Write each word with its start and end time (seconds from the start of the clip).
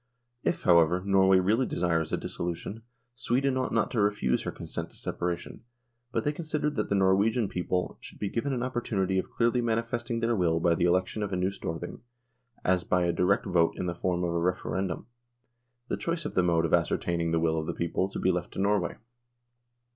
If, 0.43 0.63
however, 0.63 1.03
Norway 1.05 1.37
really 1.37 1.67
desires 1.67 2.11
a 2.11 2.17
dis 2.17 2.35
solution, 2.35 2.81
Sweden 3.13 3.55
ought 3.55 3.71
not 3.71 3.91
to 3.91 4.01
refuse 4.01 4.41
her 4.41 4.51
consent 4.51 4.89
to 4.89 4.95
separation, 4.95 5.63
but 6.11 6.23
they 6.23 6.31
considered 6.31 6.75
that 6.75 6.89
the 6.89 6.95
Norwegian 6.95 7.47
people 7.47 7.99
should 8.01 8.17
be 8.17 8.27
given 8.27 8.51
an 8.51 8.63
opportunity 8.63 9.19
of 9.19 9.29
clearly 9.29 9.61
manifesting 9.61 10.19
their 10.19 10.35
will 10.35 10.59
by 10.59 10.73
the 10.73 10.85
election 10.85 11.21
of 11.21 11.31
a 11.31 11.35
new 11.37 11.51
Storthing, 11.51 12.01
as 12.65 12.83
by 12.83 13.03
a 13.05 13.13
direct 13.13 13.45
vote 13.45 13.75
in 13.77 13.85
the 13.85 13.93
form 13.93 14.23
of 14.23 14.33
a 14.33 14.39
Referendum, 14.39 15.05
the 15.87 15.97
choice 15.97 16.25
of 16.25 16.33
the 16.33 16.41
mode 16.41 16.65
of 16.65 16.73
ascertaining 16.73 17.29
the 17.29 17.39
will 17.39 17.59
of 17.59 17.67
the 17.67 17.71
people 17.73 18.09
to 18.09 18.17
be 18.17 18.31
left 18.31 18.51
to 18.53 18.59
Norway. 18.59 18.95